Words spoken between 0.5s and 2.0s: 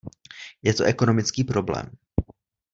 Je to ekonomický problém.